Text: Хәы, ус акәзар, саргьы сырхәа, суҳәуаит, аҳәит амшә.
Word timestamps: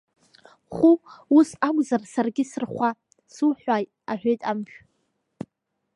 Хәы, 0.73 0.91
ус 1.37 1.49
акәзар, 1.67 2.01
саргьы 2.11 2.43
сырхәа, 2.51 2.89
суҳәуаит, 3.33 3.89
аҳәит 4.11 4.41
амшә. 4.51 4.77